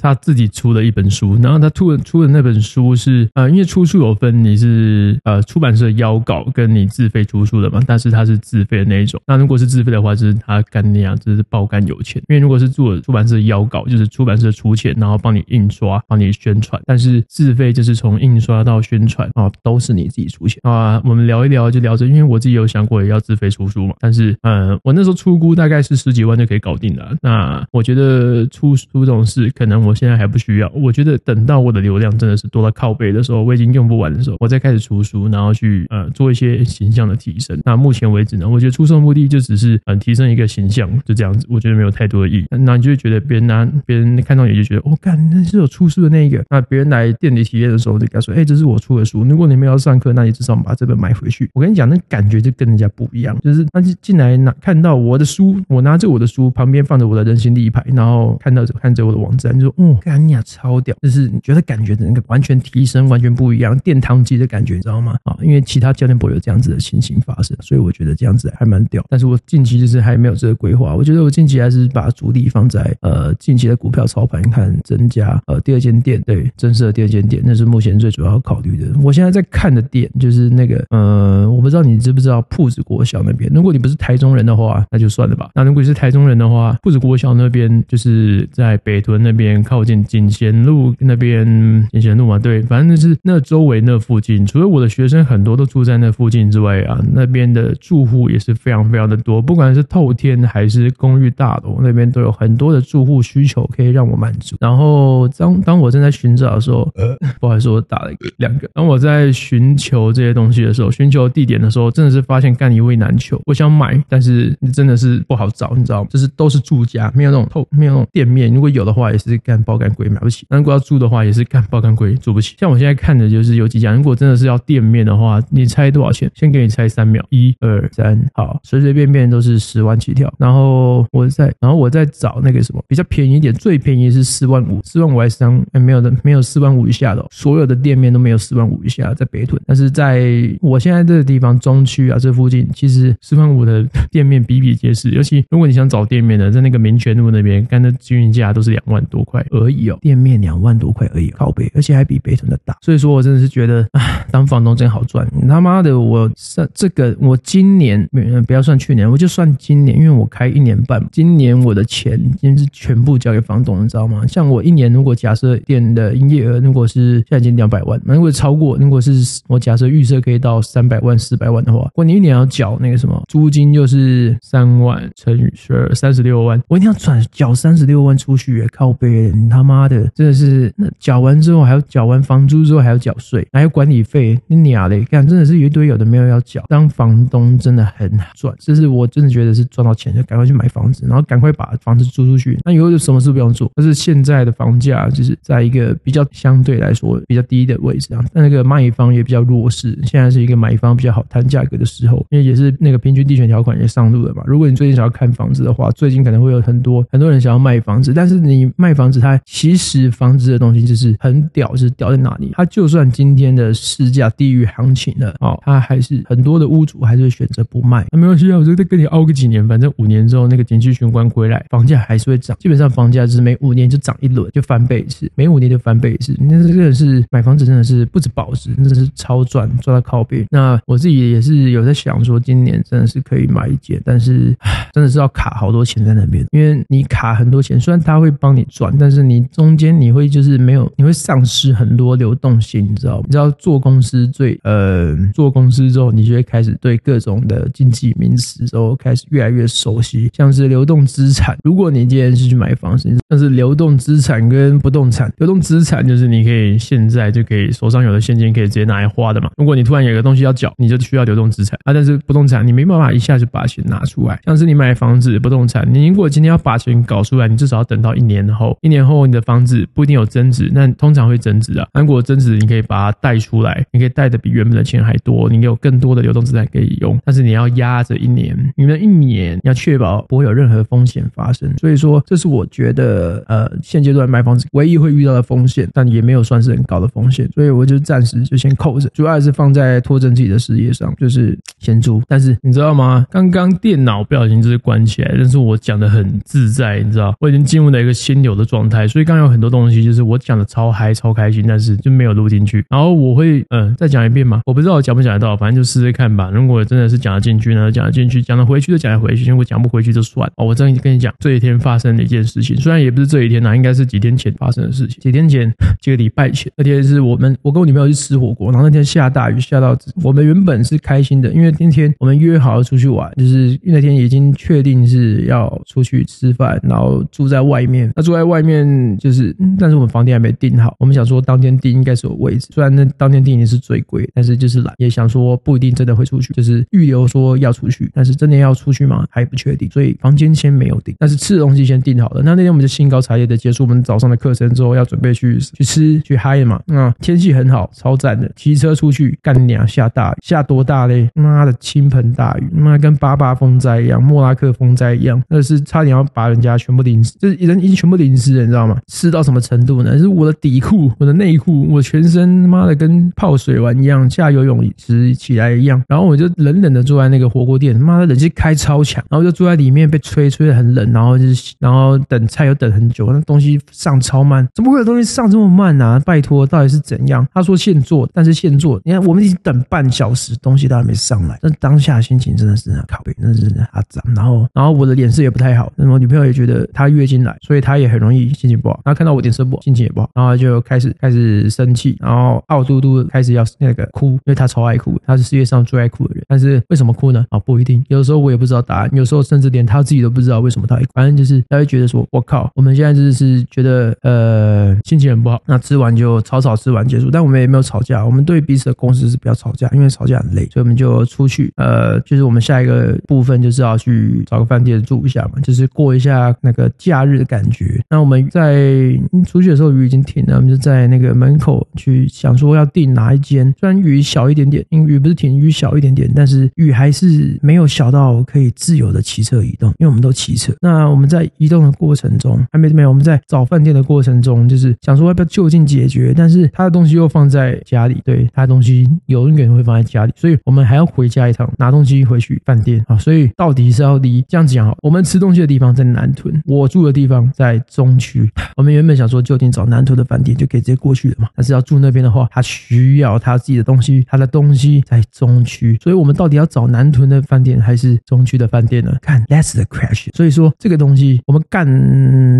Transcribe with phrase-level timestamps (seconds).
[0.00, 9.20] 他自己出了一本书，然后他出的出的那本书是呃，因为出书有分你是呃出版社邀稿跟你自费出书的嘛，但是他是自费的那一种。
[9.26, 12.22] 那如果是自费的话，就是他干那样，就是爆肝有钱。
[12.28, 21.00] 因为如果是做出版社邀稿，就是出版社出钱，然后帮你印刷、帮你宣传，但是自费就是从印刷到宣传啊，都是你自己出钱啊。
[21.04, 27.14] 我们聊一聊就聊着，因为我自己有想过也要自费出书嘛，但是嗯，我那时候出估大概是十几万就可以搞定了。
[27.20, 30.70] 那我觉得出书这种事，可能我我现在还不需要。
[30.74, 37.60] 我觉得等到我的流量真的是多到靠背的时候，我已经用不完的时候，我再开始出书，然后去呃做一些形象的提升。
[37.64, 41.44] 那目前为止呢，我觉得出书的目的就只是嗯提升一个形象，就这样子。
[41.50, 42.46] 我觉得没有太多的意义。
[42.50, 46.44] 那你就会觉得别人拿别人看到你就觉得，我、哦、干那是有出书的那一个。
[46.48, 49.24] 那别人来店里体验的时候，就跟他说，哎、这是我出的书。
[49.24, 51.50] 如果你们要上课，那你至少把这本买回去。
[51.54, 53.36] 我跟你讲，那感觉就跟人家不一样。
[53.40, 60.94] 就是他就进来拿看到我的书，我拿着我的书，旁边放着我的人形立牌，然后看到看着我的网站，就说，嗯，干你啊，超屌！
[61.00, 65.16] 就是你觉得感觉整个完全提升，完全不一样，殿堂级的感觉，你知道吗？
[65.24, 69.02] 啊，因为其他教练不会有这样子的情形发生，所以我觉得这样子还蛮屌。
[69.08, 70.94] 但是我近期就是还没有这个规划。
[70.94, 78.86] 我觉得我近期还是把主力放在呃近期的股票操盘看增加呃第二间店，对，增设第二间店，那是目前最主要考虑的。
[79.00, 83.50] 我现在在看的店就是那个呃，我不知道你知不知道铺子国小那边。
[83.54, 85.48] 如果你不是台中人的话，那就算了吧。
[85.54, 91.46] 那如果你是台中人的话，铺子国小那边就是在北屯那边靠近锦贤路那边，
[91.92, 104.56] 锦贤路嘛，对，反正就是那周围那附近，除了我的学生很多都住在那附近之外啊，那边的住户也是非常非常的多，不管是透天还是公寓大楼，那边都有很多的住户需求可以让我满足。
[104.58, 108.68] 然后当当我正在寻找的时候，呃，不好意思，我打了一个两个。
[108.74, 113.40] 当我在寻求这些东西的时候，寻求地点的时候，真的是发现干一位难求。
[113.46, 116.08] 我想买，但是真的是不好找，你知道吗？
[116.10, 118.52] 就是都是住家，没有那种透，没有那种店面。
[118.52, 120.46] 如果有的话，也是干爆干贵，买不起。
[120.48, 122.54] 那如果要租的话，也是干爆干贵，租不起。
[122.58, 126.30] 像我现在看的就是有几家，如果真的是要店面的话，你猜多少钱？
[126.34, 130.32] 先给你猜三秒，一二三，好，随随便便都是十万起跳。
[130.38, 135.50] 然后我在，然后我在找那个什么比较便宜一点，最便宜是四万五，四万五还是三？
[135.72, 139.60] 哎，没有的，没有四万五以下的，所有的店面都没有四万五以下，在北屯。
[139.66, 140.30] 但是在
[140.60, 152.76] 我现在这个地方中区啊，这附近其实四万五的店面比比皆是，尤其如果你想找店面的，在那个民权路那边，干的均匀价都是两万多块而已哦，店面两万多块而已，靠北，而且还比北屯的大。
[152.80, 155.26] 所以说我真的是觉得唉，当房东真好赚。
[155.32, 158.08] 你他妈的，我算这个，我今年
[158.46, 164.26] 不要算去年，我就算今年，因为我开一年半，今年我的钱已经是全部交给房东，你知道吗？
[164.26, 169.12] 像我一年如果假设店的营业额如果是现在已经两百万，如果超过，如果是
[169.48, 186.62] 我假设预设可以到三百万、四百万的话，我你一年要缴那个什么租金，就是三万乘以十二，三十六万，我一定要转缴三十六万出去，靠北，你他妈的真的是那缴完之后还要缴完房租之后还要缴税，还有管理费，你娘嘞，干真的是一堆有的没有要缴。
[186.68, 193.70] 当房东真的很赚，就是我真的觉得是赚到钱就赶快去买房子，然后赶快把房子租出去，那以后就什么事不用做。
[193.74, 204.42] 但是现在的房价就是在一个比较相对来说比较低的位置啊，但那个卖方也比较弱势，现在是一个买方比较好谈价格的时候，因为也是那个平均地权条款也上路了嘛。
[204.46, 212.52] 如果你最近想要看房子的话，最近可能会有很多很多人想要卖房子，但是你卖房子，它其实房子的东西就是很屌，是屌在哪里？
[212.54, 218.06] 它就算今天的市价低于行情了，哦，他还是很多的屋主还是会选择不卖。
[218.10, 222.56] 那没关系啊，我就再跟你熬个几年，反正五年之后那个景气循环回来，房价还是会涨。
[222.58, 226.36] 基本上房价就是每五年就涨一轮，就翻倍一次，每五年就翻倍一次。
[226.38, 230.46] 那这个是买房子真的是不止保值，真的是超赚，赚到靠边。
[230.50, 234.56] 那我自己也是有在想说，今年真的是可以买一间，但是
[234.92, 243.24] 真的是要卡好多钱在那边，因为你卡很多钱，虽然他会帮你赚，但是你中间你会就是没有，你会丧失很多流动性，你知道吗？
[243.26, 251.54] 你知道做公司最呃做公司之后，你就会开始对各种的经济名词都开始越来越熟悉，像是流动资产。
[251.62, 259.50] 如果你今天是去买房子，像是流动资产跟不动产，流动资产就是你可以现在就可以手上有的现金可以直接拿来花的嘛。
[259.58, 261.92] 如果你突然有个东西要缴，你就需要流动资产啊。
[261.92, 271.86] 但是不动产你没办法一下就把钱拿出来，像是你买房子不动产，你如果今天要把钱搞出来，你至少要等到一年后，一年后你的房子不一定有增值，那通常会增值啊。
[271.92, 277.18] 如果增值，你可以把它贷出来，你可以贷的比原本的钱还多，你有更多的流动资产可以用。
[277.24, 281.72] 但是你要压着一年，你们一年要确保不会有任何风险发生。
[281.78, 292.22] 所以说，这是我觉得呃现阶段买房子唯一会遇到的风险，但也没有算是很高的风险，所以我就暂时就先扣着，主要还是放在拓展自己的事业上，就是先租。
[292.26, 293.26] 但是你知道吗？
[293.30, 302.84] 刚刚电脑不小心就是关起来，但是我讲的很自在，你知道，我已经进入了一个心流的状态，所以刚刚有很多东西就是我讲的超嗨、超开心，但是就没有录进去。
[302.88, 306.50] 然后我会呃再讲一遍嘛，我不知道我讲不讲得到，反正就试试看吧。
[306.50, 310.52] 如果真的是讲得进去呢，讲得进去；讲得回去就讲得回去，如果讲不回去就算了。
[310.56, 315.18] 哦，我这样跟你讲，这一天发生的一件事情，虽然也不是这一天呐，应该是几天前发生的事情。
[315.20, 328.10] 几天前，几个礼拜前，那天是我们我跟我女朋友去吃火锅，然后那天下大雨，下到我们原本是开心的，因为那天我们约好了出去玩，就是那天已经确定是要出去吃饭，然后住在外面。
[328.16, 339.24] 那住在外面就是，但是我们房间还没订好，我们想说当天订应该是有位置，虽然那当天订已经是最贵，但是就是懒，也想说不一定真的会出去，就是预留说要出去，但是真的要出去吗？
[339.30, 342.42] 还不确定，所以房间先没有订，但是吃的东西先订好了。
[342.42, 346.80] 那那天我们就兴高采烈的结束我们早上的课程之后，要准备去去吃去嗨嘛。
[346.86, 351.28] 那天气很好，超赞的，骑车出去干娘下大雨，下多大嘞？
[351.34, 358.98] 妈的倾盆大雨，妈跟八八风灾一样，莫拉克风灾一样，那是差点要把人家全部淋湿，就是人已经全部淋湿了，你知道吗？
[359.08, 360.18] 湿到什么程度呢？
[360.18, 377.46] 是我的底裤、我的内裤、我全身妈的跟泡水完一样，下游泳池起来一样，然后我就冷冷的坐在那个火锅店，妈的冷气开超强，然后就坐在里面被吹，吹的很冷，然后就是然后等菜又等很久，那东西上超慢，怎么会有东西上这么慢呢、拜托，到底是怎样？
[377.52, 397.44] 他说现做，但是现做，你看我们已经等半小时，东西都还没上来，那当下心情真的是很靠北，那是阿脏，然后然后我的脸色也不太好，那么女朋友也觉得她月经来，所以她也很容易心情不好，然后看到我脸色不好，心情也不好，然后就开始开始生气，然后傲嘟嘟开始要那个哭，因为他超爱哭，他是世界上最爱哭的人，但是为什么哭呢？
[397.50, 418.00] 啊，不一定，有时候我也不知道答案，有时候甚至连他自己都不知道为什么他爱哭，反正就是他会觉得说，我靠，我们现在就是觉得呃心情很不好，那吃完就草草吃完结束，但我们也没有吵架，我们对彼此的共识是不要吵架，因为吵架很累，所以我们就出去，呃，就是我们下一个部分就是要去找个饭店住一下嘛，就是过一下那个假日的感觉。
[418.08, 419.14] 那我们在
[419.46, 430.72] 出去的时候雨已经停了，我们就在那个门口去想说要订哪一间，虽然雨小一点点，因为雨不是停，雨小一点点，但是雨还是没有小到可以自由的骑车移动，因为我们都骑车。
[430.80, 443.16] 那我们在移动的过程中，还没没有，我们在找饭店的过程中，就是想说要不要就近解决，但是他的东西又放在家里，对，他的东西永远会放在家里，所以我们还要回家一趟拿东西回去饭店啊。
[443.18, 448.50] 所以到底是要离这样讲好，我们吃东西的地方在南屯，我住的地方在中区。
[448.76, 459.16] 我们原本想说就近找南屯的饭店就可以直接过去了嘛，但是要住那边的话，他需要他自己的东西，他的东西在中区，所以我们到底要找南屯的饭店还是中区的饭店呢？
[459.22, 460.34] 看，That's the question。
[460.36, 461.86] 所以说这个东西我们干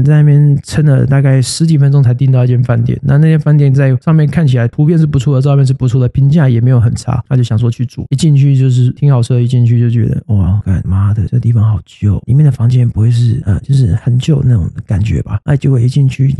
[0.04, 8.06] 在那边撑了大概十几分钟才订到一间饭店，那那间饭店在上面看起来图片是不错的，照片是不错的，评价也没有很差，那就想说去住。
[8.10, 15.38] 一进去就是挺好吃的，一进去就觉得哇，干妈的这地方好旧，里面的房间不会是呃就是很旧那种感觉吧？
[15.44, 16.34] 哎，结果一进去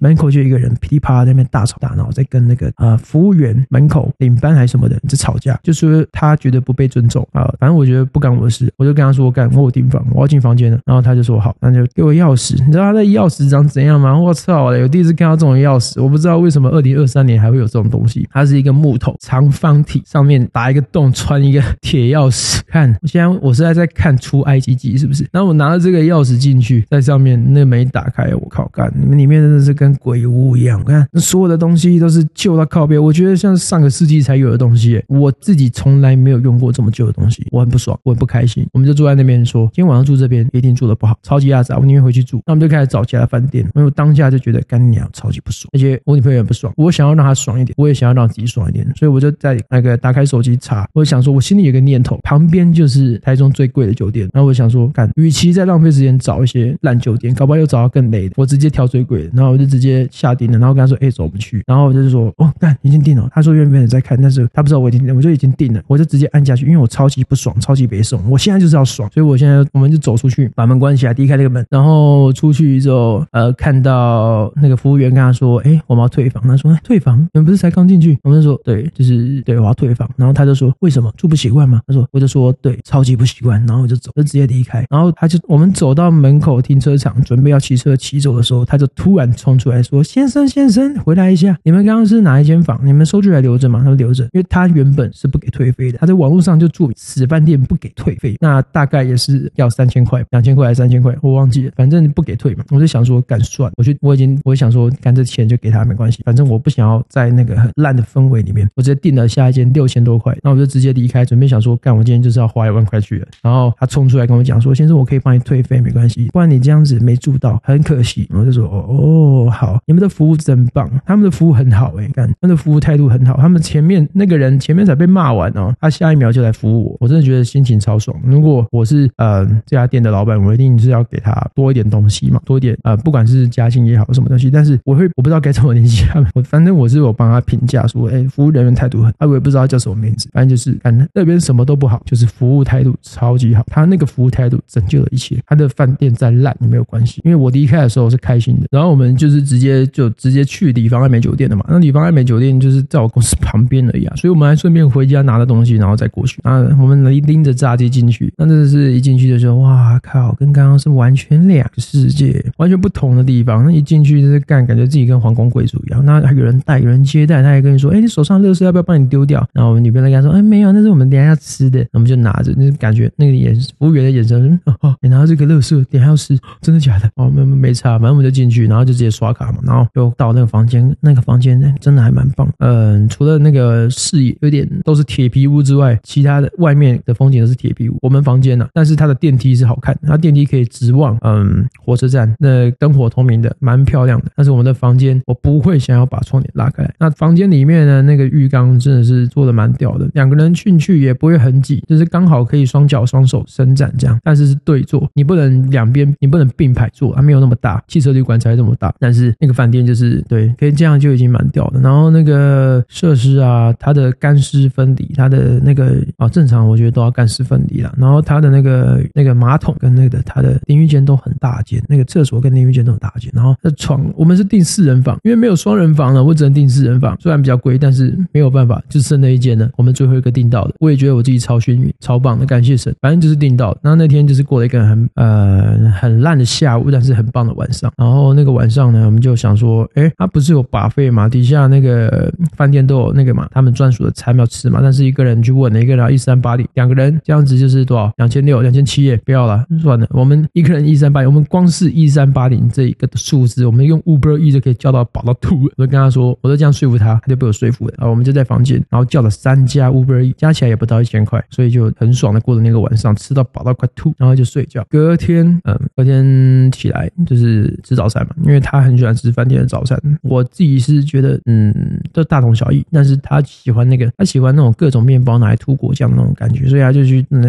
[0.00, 14.18] 门口就一个人噼里啪啦在那边大吵大闹，在跟那个呃服务员门口领班还是什么的在吵架，就说他觉得不被尊重啊，反正我觉得不干我的事，我就跟他说我干我订房，我要进房间了，然后他就说好，那就给我钥匙，你知道他的钥匙长怎样吗？
[14.18, 22.60] 我操嘞，我第一次看到这种钥匙，我不知道为什么二零二三年还会有这种东西，它是一个木头长方体，上面打一个洞，穿一个铁钥匙。
[22.66, 25.26] 看，我现在我是在在看出埃及记是不是？
[25.32, 38.66] 然后我拿着这个钥匙进去，在上面那门打开，我靠，干你们里面真的是跟鬼屋一样，看所有的东西都是旧到靠边，我觉得像上个世纪才有的东西，我自己从来没有用过这么旧的东西，我很不爽，我很不开心。
[38.74, 42.42] 我们就坐在那边说，今天晚上住这边一定住的不好，超级压榨，我宁愿回去住。
[42.44, 78.18] 那我们就开始找其他饭店，因为我当下就觉得干娘超级不爽，而且我女朋友也不爽，我想要让她爽一点，我也想要让自己爽一点，所以我就在那个打开手机查，我想说，我心里有个念头，旁边就是台中最贵的酒店，然后我想说，干，与其再浪费时间找一些烂酒店，搞不好又找到更雷的，我直接挑最贵的，然后我就直接下定了，然后跟他说，哎、走，我们去，然后我就是说，哦，干，已经定了，他说愿不愿意再看，但是他不知道我已经，我就已经定了，我就直接按下去，因为我超级不爽，超级别送，我现在就是要爽，所以我现在我们就走出去，把门关起来，离开那个门，然后出去之后，呃，看到那个服务员跟他说，哎、我们要退房，他说，退房，你们不是才刚进去？
[78.22, 81.80] 我们就说，对，就是对，我要退房，然后他就说，为什么住不习惯吗？
[81.86, 92.80] 他说，我就说，对，超级不习惯，然后我就走，就直接离开，然后他就我们走到门口停车场，准备要骑车骑走的时候，他就突然冲出来说，先生先生，回来一下，你们刚刚是哪一间房？
[92.82, 93.80] 你们说收据还留着吗？
[93.80, 102.64] 他说留着，因为他原本是不给退费的，他在网络上就住死饭店不给退费，那大概也是要三千块，两千块还是三千块，我忘记了，反正不给退嘛。
[102.70, 113.26] 我就想说，干算，我就我已经我想说，干这钱就给他没关系，反正我不想要在那个很烂的氛围里面，我直接订了下一间六千多块，那我就直接离开，准备想说，干我今天就是要花一万块去了。
[113.42, 118.28] 然后他冲出来跟我讲说，先生，我可以帮你退费，没关系，不然你这样子没住到，很可惜。
[118.30, 123.36] 我就说哦，好，你们的服务真棒，他们的服务很好哎，干，他们的服务态度很好。
[123.36, 128.16] 他们前面那个人前面才被骂完哦，他下一秒就来服务我，我真的觉得心情超爽。
[128.24, 134.50] 如果我是呃这家店的老板，我一定是要给他多一点东西嘛，多一点呃，不管是加薪也好什么东西。
[134.50, 143.64] 但是我会我不知道该怎么联系他们，我反正我是有帮他评价说，哎，服务人员态度很好，我也不知道叫什么名字，反正就是反正那边什么都不好，就是服务态度超级好。
[143.68, 148.66] 他那个服务态度拯救了一切，他的饭店再烂也没有关系，因为我离开的时候是开心的。
[148.70, 156.40] 然后我们就是直接就直接去李方爱美酒店的嘛，那李方爱美酒店就是在我公司旁边而已啊，所以我们还顺便回家拿了东西，然后再过去。
[156.42, 163.64] 啊，我们拎拎着炸鸡进去，那真的是一进去的时候，哇靠，跟刚刚是完全两个世界，完全不同的地方。
[163.64, 166.04] 那一进去就是干，感觉自己跟皇宫贵族一样。
[166.04, 169.46] 那还有人带，有人接待，他还跟你说，哎，你手上垃圾要不要帮你丢掉？
[169.52, 171.84] 然后我们女朋友跟他说，哎，没有，那是我们等下要吃的。
[171.92, 177.10] 我们就拿着，那感觉那个眼服务员的眼神，哦，你拿这个垃圾，等下要吃，真的假的？
[177.16, 182.48] 哦，没没没差，反正我们就进去，然后就直接刷卡嘛，然后又到那个房间，那个房间真的还蛮棒。
[182.58, 187.96] 呃嗯，除了那个视野有点都是铁皮屋之外，其他的外面的风景都是铁皮屋。
[188.02, 194.26] 我们房间呢、但是它的电梯是好看，它电梯可以直望嗯火车站，那灯火通明的，蛮漂亮的。
[194.36, 196.88] 但是我们的房间，我不会想要把窗帘拉开。
[196.98, 204.18] 那房间里面呢，那个浴缸真的是做的蛮屌的，两个人进去也不会很挤，就是刚好可以双脚双手伸展这样。
[204.22, 208.94] 但是是对坐，你不能两边，你不能并排坐，它没有那么大，汽车旅馆才这么大。
[208.98, 211.80] 但是那个饭店就是对，可以这样就已经蛮屌的。
[211.80, 217.94] 然后那个设施啊，它的干湿分离，它的那个啊、正常我觉得都要干湿分离了。
[217.98, 223.30] 然后它的那个那个马桶跟那个它的淋浴间都很大间，那个厕所跟淋浴间都很大间。
[223.34, 227.16] 然后那床我们是订四人房，因为没有双人房了，我只能订四人房。
[227.20, 229.68] 虽然比较贵，但是没有办法，就剩那一间了。
[229.76, 232.94] 我们最后一个订到的，我也觉得我自己超幸运、超棒的，感谢神。
[233.00, 233.76] 反正就是订到。
[233.82, 237.92] 然后那天就是过了一个很呃很烂的下午，但是很棒的晚上。
[237.96, 241.28] 然后那个晚上呢，我们就想说，哎，它不是有 buffet 嘛？
[241.28, 244.80] 底下那个饭店都有那个嘛，他们专属的餐要吃嘛。
[244.82, 248.12] 但是一个人去问了，一个人要一三八零，两个人这样子就是多少？
[248.16, 250.06] 两千六、两千七耶，不要了，算了。
[250.10, 255.70] 我们一个人一三八零，我们光是一三八零这一个数字，我们用 Uber E 就可以叫到饱到吐。
[255.76, 257.94] 我就跟他说，我就这样说服他，他就被我说服了。
[257.98, 264.84] 啊我们就在房间，然后叫了三家 Uber E，加起来也不到一千块，所以就很爽的过了那个晚上，吃到饱到快吐，然后就睡觉。
[264.90, 270.00] 隔天，嗯，隔天起来就是吃早餐嘛，因为他很喜欢吃饭店的早餐。
[270.22, 277.48] 我自己是觉得，嗯，都大同小异，但是他喜欢那个，他喜欢那种各种面包拿来涂果酱那种感觉，所以他就去那，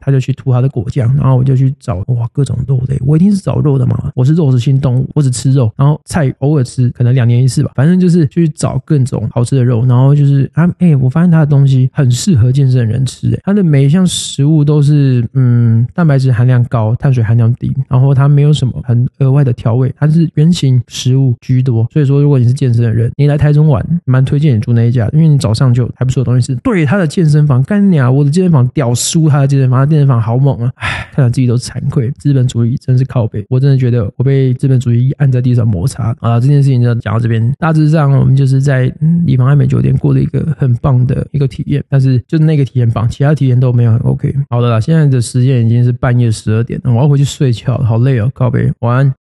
[0.00, 26.54] 他就去涂他的果酱，然后我就去找哇各种肉类，我一定是找肉的嘛，我是肉食性动物，我只吃肉，然后菜偶尔吃，可能两年一次吧，反正就是去找各种好吃的肉，然后就是啊，哎，我发现他的东西很适合健身的人吃，哎，他的每一项食物都是嗯，蛋白质含量高，碳水含量低，然后它没有什么很额外的调味，它是原型食物居多，所以说如果你是健身的人，你来台中玩，蛮推推荐你住那一家，因为你早上就还不错的东西是。
[26.62, 30.72] 对，他的健身房，干你啊，我的健身房屌输他的健身房，他健身房好猛啊！
[30.76, 36.38] 唉，看到自己都惭愧，资本主义真是靠北，我真的觉得我被资本主义按在地上摩擦啊！
[36.38, 38.92] 这件事情就讲到这边，大致上我们就是在
[39.26, 44.32] 里方爱美酒店过了一个很棒的一个体验，但是就是那个体验棒，其他体验都没有很 OK。
[44.50, 49.12] 好的啦，现在的时间已经是半夜十二点了，我要回去睡觉了，好累哦，靠北，晚安。